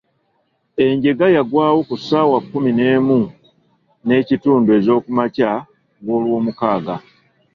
[0.85, 3.19] Enjega yagwawo ku ssaawa kkumi n'emu
[4.05, 5.49] n'ekitundu ez'okumakya
[6.03, 6.95] g'olwomukaaga.